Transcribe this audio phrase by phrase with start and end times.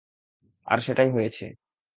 [0.67, 1.45] আর সেটাই হয়েছে।